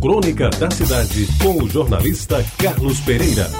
Crônica 0.00 0.48
da 0.50 0.70
Cidade, 0.70 1.26
com 1.42 1.60
o 1.60 1.68
jornalista 1.68 2.36
Carlos 2.56 3.00
Pereira. 3.00 3.50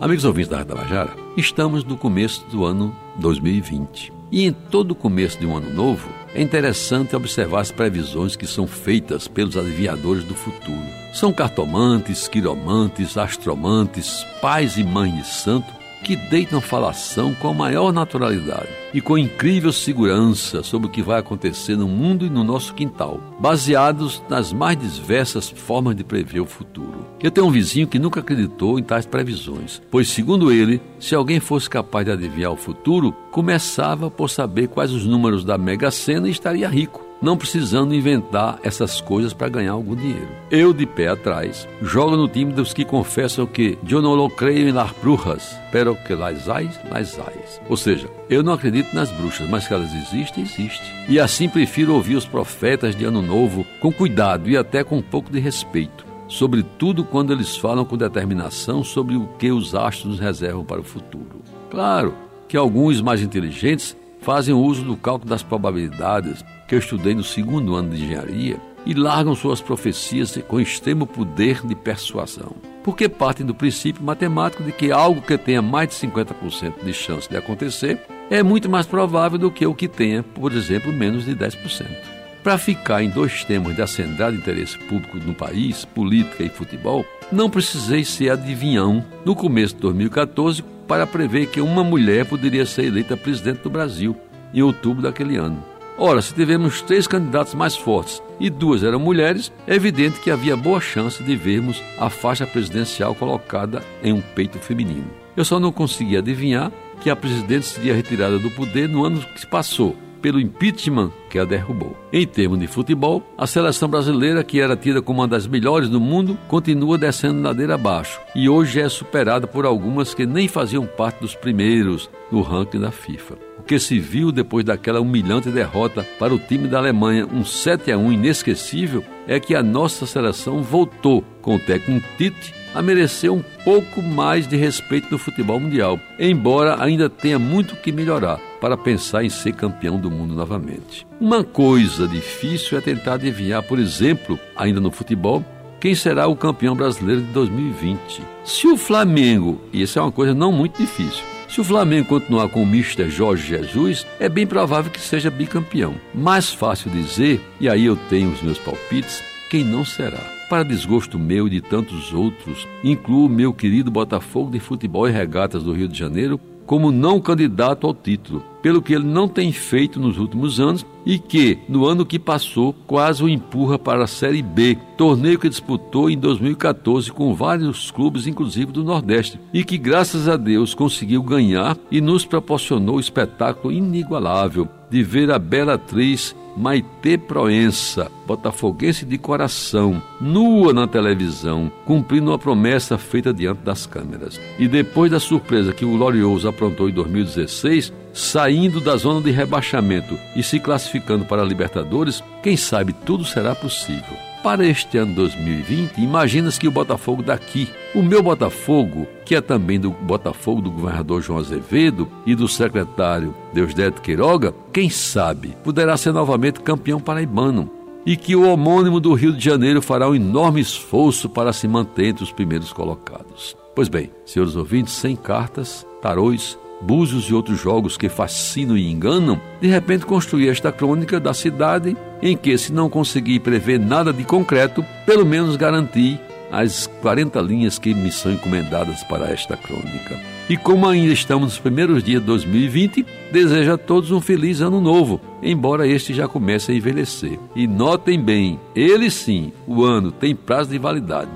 Amigos 0.00 0.24
ouvintes 0.24 0.50
da 0.50 0.64
Tabajara, 0.64 1.14
estamos 1.36 1.84
no 1.84 1.96
começo 1.96 2.44
do 2.50 2.64
ano 2.64 2.92
2020. 3.18 4.12
E 4.32 4.46
em 4.46 4.52
todo 4.52 4.96
começo 4.96 5.38
de 5.38 5.46
um 5.46 5.56
ano 5.56 5.72
novo, 5.72 6.08
é 6.34 6.42
interessante 6.42 7.14
observar 7.14 7.60
as 7.60 7.70
previsões 7.70 8.34
que 8.34 8.48
são 8.48 8.66
feitas 8.66 9.28
pelos 9.28 9.56
adivinhadores 9.56 10.24
do 10.24 10.34
futuro. 10.34 10.86
São 11.14 11.32
cartomantes, 11.32 12.26
quiromantes, 12.26 13.16
astromantes, 13.16 14.26
pais 14.40 14.76
e 14.76 14.82
mães 14.82 15.14
de 15.14 15.26
santo 15.26 15.72
que 16.02 16.16
deitam 16.16 16.60
falação 16.60 17.32
com 17.34 17.48
a 17.48 17.54
maior 17.54 17.92
naturalidade 17.92 18.81
e 18.92 19.00
com 19.00 19.16
incrível 19.16 19.72
segurança 19.72 20.62
sobre 20.62 20.86
o 20.86 20.90
que 20.90 21.02
vai 21.02 21.18
acontecer 21.18 21.76
no 21.76 21.88
mundo 21.88 22.26
e 22.26 22.30
no 22.30 22.44
nosso 22.44 22.74
quintal, 22.74 23.20
baseados 23.38 24.22
nas 24.28 24.52
mais 24.52 24.78
diversas 24.78 25.48
formas 25.48 25.96
de 25.96 26.04
prever 26.04 26.40
o 26.40 26.46
futuro. 26.46 27.06
Eu 27.20 27.30
tenho 27.30 27.46
um 27.46 27.50
vizinho 27.50 27.86
que 27.86 27.98
nunca 27.98 28.20
acreditou 28.20 28.78
em 28.78 28.82
tais 28.82 29.06
previsões, 29.06 29.80
pois, 29.90 30.08
segundo 30.08 30.52
ele, 30.52 30.80
se 30.98 31.14
alguém 31.14 31.40
fosse 31.40 31.70
capaz 31.70 32.04
de 32.04 32.12
adivinhar 32.12 32.52
o 32.52 32.56
futuro, 32.56 33.12
começava 33.30 34.10
por 34.10 34.28
saber 34.28 34.68
quais 34.68 34.92
os 34.92 35.06
números 35.06 35.44
da 35.44 35.56
Mega 35.56 35.90
Sena 35.90 36.28
e 36.28 36.32
estaria 36.32 36.68
rico 36.68 37.11
não 37.22 37.36
precisando 37.36 37.94
inventar 37.94 38.58
essas 38.62 39.00
coisas 39.00 39.32
para 39.32 39.48
ganhar 39.48 39.72
algum 39.72 39.94
dinheiro. 39.94 40.28
Eu, 40.50 40.72
de 40.74 40.84
pé 40.84 41.08
atrás, 41.08 41.68
jogo 41.80 42.16
no 42.16 42.28
time 42.28 42.52
dos 42.52 42.74
que 42.74 42.84
confessam 42.84 43.46
que 43.46 43.78
eu 43.88 44.02
não 44.02 44.28
creio 44.28 44.68
em 44.68 44.72
las 44.72 44.90
brujas, 45.00 45.56
pero 45.70 45.94
que 45.94 46.14
las 46.14 46.48
hay, 46.48 46.68
las 46.90 47.18
hay. 47.18 47.38
Ou 47.68 47.76
seja, 47.76 48.10
eu 48.28 48.42
não 48.42 48.52
acredito 48.52 48.94
nas 48.94 49.10
bruxas, 49.12 49.48
mas 49.48 49.68
que 49.68 49.72
elas 49.72 49.94
existem, 49.94 50.42
existem. 50.42 50.88
E 51.08 51.20
assim 51.20 51.48
prefiro 51.48 51.94
ouvir 51.94 52.16
os 52.16 52.26
profetas 52.26 52.96
de 52.96 53.04
Ano 53.04 53.22
Novo 53.22 53.64
com 53.80 53.92
cuidado 53.92 54.50
e 54.50 54.56
até 54.56 54.82
com 54.82 54.98
um 54.98 55.02
pouco 55.02 55.30
de 55.30 55.38
respeito 55.38 56.12
sobretudo 56.32 57.04
quando 57.04 57.30
eles 57.30 57.58
falam 57.58 57.84
com 57.84 57.94
determinação 57.94 58.82
sobre 58.82 59.16
o 59.16 59.28
que 59.38 59.52
os 59.52 59.74
astros 59.74 60.12
nos 60.12 60.18
reservam 60.18 60.64
para 60.64 60.80
o 60.80 60.84
futuro. 60.84 61.42
Claro 61.70 62.14
que 62.48 62.56
alguns 62.56 63.02
mais 63.02 63.20
inteligentes 63.20 63.96
fazem 64.22 64.54
uso 64.54 64.82
do 64.84 64.96
cálculo 64.96 65.28
das 65.28 65.42
probabilidades 65.42 66.44
que 66.66 66.74
eu 66.74 66.78
estudei 66.78 67.14
no 67.14 67.24
segundo 67.24 67.74
ano 67.74 67.90
de 67.90 68.02
engenharia 68.02 68.56
e 68.86 68.94
largam 68.94 69.34
suas 69.34 69.60
profecias 69.60 70.36
com 70.48 70.60
extremo 70.60 71.06
poder 71.06 71.64
de 71.64 71.74
persuasão. 71.74 72.54
Porque 72.82 73.08
partem 73.08 73.46
do 73.46 73.54
princípio 73.54 74.02
matemático 74.02 74.62
de 74.62 74.72
que 74.72 74.90
algo 74.90 75.22
que 75.22 75.38
tenha 75.38 75.62
mais 75.62 75.90
de 75.90 75.94
50% 75.94 76.82
de 76.82 76.92
chance 76.92 77.28
de 77.28 77.36
acontecer 77.36 78.00
é 78.30 78.42
muito 78.42 78.68
mais 78.68 78.86
provável 78.86 79.38
do 79.38 79.50
que 79.50 79.66
o 79.66 79.74
que 79.74 79.86
tenha, 79.86 80.22
por 80.22 80.52
exemplo, 80.52 80.92
menos 80.92 81.24
de 81.24 81.36
10%. 81.36 82.21
Para 82.42 82.58
ficar 82.58 83.04
em 83.04 83.08
dois 83.08 83.44
temas 83.44 83.76
de 83.76 83.82
acendrado 83.82 84.36
interesse 84.36 84.76
público 84.76 85.16
no 85.18 85.32
país, 85.32 85.84
política 85.84 86.42
e 86.42 86.48
futebol, 86.48 87.04
não 87.30 87.48
precisei 87.48 88.04
ser 88.04 88.30
adivinhão 88.30 89.04
no 89.24 89.36
começo 89.36 89.76
de 89.76 89.82
2014 89.82 90.64
para 90.88 91.06
prever 91.06 91.46
que 91.46 91.60
uma 91.60 91.84
mulher 91.84 92.26
poderia 92.26 92.66
ser 92.66 92.86
eleita 92.86 93.16
presidente 93.16 93.62
do 93.62 93.70
Brasil 93.70 94.16
em 94.52 94.60
outubro 94.60 95.02
daquele 95.02 95.36
ano. 95.36 95.62
Ora, 95.96 96.20
se 96.20 96.34
tivemos 96.34 96.82
três 96.82 97.06
candidatos 97.06 97.54
mais 97.54 97.76
fortes 97.76 98.20
e 98.40 98.50
duas 98.50 98.82
eram 98.82 98.98
mulheres, 98.98 99.52
é 99.64 99.76
evidente 99.76 100.18
que 100.18 100.30
havia 100.30 100.56
boa 100.56 100.80
chance 100.80 101.22
de 101.22 101.36
vermos 101.36 101.80
a 101.96 102.10
faixa 102.10 102.44
presidencial 102.44 103.14
colocada 103.14 103.82
em 104.02 104.12
um 104.12 104.20
peito 104.20 104.58
feminino. 104.58 105.08
Eu 105.36 105.44
só 105.44 105.60
não 105.60 105.70
consegui 105.70 106.16
adivinhar 106.16 106.72
que 107.00 107.08
a 107.08 107.14
presidente 107.14 107.66
seria 107.66 107.94
retirada 107.94 108.36
do 108.38 108.50
poder 108.50 108.88
no 108.88 109.04
ano 109.04 109.20
que 109.20 109.40
se 109.40 109.46
passou, 109.46 109.96
pelo 110.22 110.40
impeachment 110.40 111.12
que 111.28 111.38
a 111.38 111.44
derrubou. 111.44 111.96
Em 112.12 112.26
termos 112.26 112.58
de 112.58 112.68
futebol, 112.68 113.22
a 113.36 113.46
seleção 113.46 113.88
brasileira, 113.88 114.44
que 114.44 114.60
era 114.60 114.76
tida 114.76 115.02
como 115.02 115.20
uma 115.20 115.28
das 115.28 115.46
melhores 115.46 115.88
do 115.88 116.00
mundo, 116.00 116.38
continua 116.46 116.96
descendo 116.96 117.42
ladeira 117.42 117.74
abaixo 117.74 118.20
e 118.34 118.48
hoje 118.48 118.80
é 118.80 118.88
superada 118.88 119.46
por 119.46 119.66
algumas 119.66 120.14
que 120.14 120.24
nem 120.24 120.46
faziam 120.46 120.86
parte 120.86 121.20
dos 121.20 121.34
primeiros 121.34 122.08
no 122.30 122.40
ranking 122.40 122.80
da 122.80 122.92
FIFA. 122.92 123.34
O 123.58 123.62
que 123.64 123.78
se 123.78 123.98
viu 123.98 124.32
depois 124.32 124.64
daquela 124.64 125.00
humilhante 125.00 125.50
derrota 125.50 126.06
para 126.18 126.34
o 126.34 126.38
time 126.38 126.68
da 126.68 126.78
Alemanha, 126.78 127.26
um 127.26 127.44
7 127.44 127.92
a 127.92 127.98
1 127.98 128.12
inesquecível, 128.12 129.04
é 129.26 129.38
que 129.38 129.54
a 129.54 129.62
nossa 129.62 130.06
seleção 130.06 130.62
voltou 130.62 131.24
com 131.40 131.56
o 131.56 131.58
técnico 131.58 132.06
Tite 132.16 132.54
a 132.74 132.80
merecer 132.82 133.32
um 133.32 133.42
pouco 133.64 134.02
mais 134.02 134.48
de 134.48 134.56
respeito 134.56 135.08
no 135.10 135.18
futebol 135.18 135.60
mundial, 135.60 135.98
embora 136.18 136.82
ainda 136.82 137.08
tenha 137.08 137.38
muito 137.38 137.76
que 137.76 137.92
melhorar 137.92 138.51
para 138.62 138.76
pensar 138.76 139.24
em 139.24 139.28
ser 139.28 139.54
campeão 139.54 139.98
do 139.98 140.08
mundo 140.08 140.36
novamente. 140.36 141.04
Uma 141.20 141.42
coisa 141.42 142.06
difícil 142.06 142.78
é 142.78 142.80
tentar 142.80 143.14
adivinhar, 143.14 143.60
por 143.64 143.76
exemplo, 143.76 144.38
ainda 144.54 144.80
no 144.80 144.92
futebol, 144.92 145.44
quem 145.80 145.96
será 145.96 146.28
o 146.28 146.36
campeão 146.36 146.76
brasileiro 146.76 147.22
de 147.22 147.32
2020. 147.32 148.22
Se 148.44 148.68
o 148.68 148.76
Flamengo, 148.76 149.60
e 149.72 149.82
isso 149.82 149.98
é 149.98 150.02
uma 150.02 150.12
coisa 150.12 150.32
não 150.32 150.52
muito 150.52 150.80
difícil, 150.80 151.24
se 151.48 151.60
o 151.60 151.64
Flamengo 151.64 152.06
continuar 152.06 152.48
com 152.50 152.62
o 152.62 152.66
Mister 152.66 153.10
Jorge 153.10 153.48
Jesus, 153.48 154.06
é 154.20 154.28
bem 154.28 154.46
provável 154.46 154.92
que 154.92 155.00
seja 155.00 155.28
bicampeão. 155.28 155.96
Mais 156.14 156.50
fácil 156.50 156.88
dizer, 156.88 157.40
e 157.60 157.68
aí 157.68 157.84
eu 157.84 157.96
tenho 158.08 158.30
os 158.30 158.40
meus 158.42 158.58
palpites, 158.58 159.20
quem 159.50 159.64
não 159.64 159.84
será. 159.84 160.20
Para 160.48 160.62
desgosto 160.62 161.18
meu 161.18 161.48
e 161.48 161.50
de 161.50 161.60
tantos 161.60 162.14
outros, 162.14 162.68
incluo 162.84 163.26
o 163.26 163.28
meu 163.28 163.52
querido 163.52 163.90
Botafogo 163.90 164.52
de 164.52 164.60
Futebol 164.60 165.08
e 165.08 165.12
Regatas 165.12 165.64
do 165.64 165.72
Rio 165.72 165.88
de 165.88 165.98
Janeiro 165.98 166.38
como 166.66 166.90
não 166.90 167.20
candidato 167.20 167.86
ao 167.86 167.94
título, 167.94 168.42
pelo 168.62 168.80
que 168.80 168.94
ele 168.94 169.04
não 169.04 169.28
tem 169.28 169.52
feito 169.52 169.98
nos 169.98 170.18
últimos 170.18 170.60
anos 170.60 170.86
e 171.04 171.18
que, 171.18 171.58
no 171.68 171.86
ano 171.86 172.06
que 172.06 172.18
passou, 172.18 172.72
quase 172.86 173.22
o 173.22 173.28
empurra 173.28 173.78
para 173.78 174.04
a 174.04 174.06
Série 174.06 174.42
B, 174.42 174.78
torneio 174.96 175.38
que 175.38 175.48
disputou 175.48 176.08
em 176.08 176.16
2014 176.16 177.10
com 177.10 177.34
vários 177.34 177.90
clubes, 177.90 178.26
inclusive 178.26 178.70
do 178.70 178.84
Nordeste, 178.84 179.38
e 179.52 179.64
que, 179.64 179.76
graças 179.76 180.28
a 180.28 180.36
Deus, 180.36 180.74
conseguiu 180.74 181.22
ganhar 181.22 181.76
e 181.90 182.00
nos 182.00 182.24
proporcionou 182.24 182.96
o 182.96 183.00
espetáculo 183.00 183.72
inigualável 183.72 184.68
de 184.92 185.02
ver 185.02 185.30
a 185.30 185.38
bela 185.38 185.74
atriz 185.74 186.36
Maite 186.54 187.16
Proença, 187.16 188.12
botafoguense 188.26 189.06
de 189.06 189.16
coração, 189.16 190.02
nua 190.20 190.74
na 190.74 190.86
televisão, 190.86 191.72
cumprindo 191.86 192.30
uma 192.30 192.38
promessa 192.38 192.98
feita 192.98 193.32
diante 193.32 193.62
das 193.62 193.86
câmeras. 193.86 194.38
E 194.58 194.68
depois 194.68 195.10
da 195.10 195.18
surpresa 195.18 195.72
que 195.72 195.86
o 195.86 195.96
Glorioso 195.96 196.46
aprontou 196.46 196.90
em 196.90 196.92
2016, 196.92 197.90
saindo 198.12 198.82
da 198.82 198.94
zona 198.98 199.22
de 199.22 199.30
rebaixamento 199.30 200.18
e 200.36 200.42
se 200.42 200.60
classificando 200.60 201.24
para 201.24 201.40
a 201.40 201.46
Libertadores, 201.46 202.22
quem 202.42 202.54
sabe 202.54 202.92
tudo 202.92 203.24
será 203.24 203.54
possível. 203.54 204.31
Para 204.42 204.66
este 204.66 204.98
ano 204.98 205.14
2020, 205.14 205.98
imaginas 205.98 206.58
que 206.58 206.66
o 206.66 206.70
Botafogo 206.70 207.22
daqui, 207.22 207.70
o 207.94 208.02
meu 208.02 208.20
Botafogo, 208.20 209.06
que 209.24 209.36
é 209.36 209.40
também 209.40 209.78
do 209.78 209.92
Botafogo 209.92 210.60
do 210.60 210.68
governador 210.68 211.22
João 211.22 211.38
Azevedo 211.38 212.08
e 212.26 212.34
do 212.34 212.48
secretário 212.48 213.32
Deusdete 213.54 214.00
Queiroga, 214.00 214.52
quem 214.72 214.90
sabe 214.90 215.56
poderá 215.62 215.96
ser 215.96 216.12
novamente 216.12 216.60
campeão 216.60 216.98
paraibano 216.98 217.70
e 218.04 218.16
que 218.16 218.34
o 218.34 218.42
homônimo 218.42 218.98
do 218.98 219.14
Rio 219.14 219.32
de 219.32 219.44
Janeiro 219.44 219.80
fará 219.80 220.08
um 220.08 220.14
enorme 220.16 220.60
esforço 220.60 221.28
para 221.28 221.52
se 221.52 221.68
manter 221.68 222.06
entre 222.06 222.24
os 222.24 222.32
primeiros 222.32 222.72
colocados. 222.72 223.56
Pois 223.76 223.88
bem, 223.88 224.10
senhores 224.26 224.56
ouvintes, 224.56 224.94
sem 224.94 225.14
cartas, 225.14 225.86
tarôs, 226.02 226.58
búzios 226.80 227.26
e 227.26 227.34
outros 227.34 227.60
jogos 227.60 227.96
que 227.96 228.08
fascinam 228.08 228.76
e 228.76 228.90
enganam, 228.90 229.40
de 229.60 229.68
repente 229.68 230.04
construí 230.04 230.48
esta 230.48 230.72
crônica 230.72 231.20
da 231.20 231.32
cidade 231.32 231.96
em 232.22 232.36
que, 232.36 232.56
se 232.56 232.72
não 232.72 232.88
conseguir 232.88 233.40
prever 233.40 233.80
nada 233.80 234.12
de 234.12 234.24
concreto, 234.24 234.84
pelo 235.04 235.26
menos 235.26 235.56
garanti 235.56 236.18
as 236.50 236.86
40 237.00 237.40
linhas 237.40 237.78
que 237.78 237.94
me 237.94 238.12
são 238.12 238.32
encomendadas 238.32 239.02
para 239.04 239.30
esta 239.30 239.56
crônica. 239.56 240.20
E 240.48 240.56
como 240.56 240.86
ainda 240.86 241.12
estamos 241.12 241.48
nos 241.48 241.58
primeiros 241.58 242.04
dias 242.04 242.20
de 242.20 242.26
2020, 242.26 243.06
desejo 243.32 243.72
a 243.72 243.78
todos 243.78 244.10
um 244.10 244.20
feliz 244.20 244.60
ano 244.60 244.80
novo, 244.80 245.20
embora 245.42 245.86
este 245.86 246.12
já 246.12 246.28
comece 246.28 246.70
a 246.70 246.74
envelhecer. 246.74 247.38
E 247.56 247.66
notem 247.66 248.20
bem, 248.20 248.60
ele 248.76 249.10
sim, 249.10 249.52
o 249.66 249.82
ano 249.82 250.12
tem 250.12 250.34
prazo 250.34 250.70
de 250.70 250.78
validade. 250.78 251.30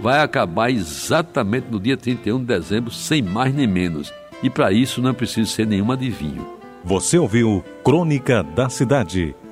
Vai 0.00 0.22
acabar 0.22 0.70
exatamente 0.70 1.66
no 1.70 1.78
dia 1.78 1.96
31 1.96 2.38
de 2.38 2.44
dezembro, 2.44 2.90
sem 2.90 3.20
mais 3.20 3.54
nem 3.54 3.66
menos 3.66 4.12
e 4.42 4.48
para 4.48 4.72
isso 4.72 5.02
não 5.02 5.10
é 5.10 5.12
preciso 5.12 5.50
ser 5.50 5.66
nenhum 5.66 5.90
adivinho. 5.92 6.46
Você 6.84 7.18
ouviu 7.18 7.62
Crônica 7.84 8.42
da 8.42 8.68
Cidade 8.70 9.34